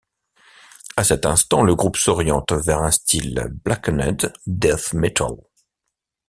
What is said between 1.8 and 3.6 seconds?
s'oriente vers un style